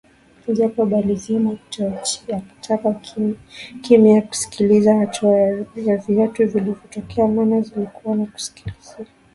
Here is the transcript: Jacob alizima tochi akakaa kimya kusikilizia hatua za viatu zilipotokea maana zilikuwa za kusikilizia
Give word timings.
Jacob 0.57 0.93
alizima 0.95 1.55
tochi 1.69 2.21
akakaa 2.33 2.99
kimya 3.83 4.21
kusikilizia 4.21 4.97
hatua 4.99 5.65
za 5.75 5.97
viatu 5.97 6.45
zilipotokea 6.47 7.27
maana 7.27 7.61
zilikuwa 7.61 8.17
za 8.17 8.25
kusikilizia 8.25 9.05